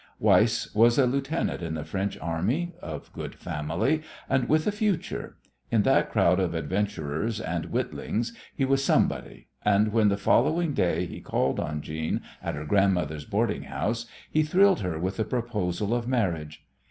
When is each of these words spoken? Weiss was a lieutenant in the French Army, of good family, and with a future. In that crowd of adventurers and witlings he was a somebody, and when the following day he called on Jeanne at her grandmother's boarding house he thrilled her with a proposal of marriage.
Weiss 0.19 0.73
was 0.73 0.97
a 0.97 1.05
lieutenant 1.05 1.61
in 1.61 1.75
the 1.75 1.83
French 1.83 2.17
Army, 2.19 2.73
of 2.81 3.13
good 3.13 3.35
family, 3.35 4.01
and 4.27 4.49
with 4.49 4.65
a 4.65 4.71
future. 4.71 5.37
In 5.69 5.83
that 5.83 6.09
crowd 6.11 6.39
of 6.39 6.55
adventurers 6.55 7.39
and 7.39 7.65
witlings 7.67 8.33
he 8.55 8.65
was 8.65 8.81
a 8.81 8.85
somebody, 8.85 9.47
and 9.63 9.89
when 9.93 10.09
the 10.09 10.17
following 10.17 10.73
day 10.73 11.05
he 11.05 11.21
called 11.21 11.59
on 11.59 11.83
Jeanne 11.83 12.21
at 12.41 12.55
her 12.55 12.65
grandmother's 12.65 13.25
boarding 13.25 13.65
house 13.65 14.07
he 14.31 14.41
thrilled 14.41 14.79
her 14.79 14.97
with 14.97 15.19
a 15.19 15.23
proposal 15.23 15.93
of 15.93 16.07
marriage. 16.07 16.65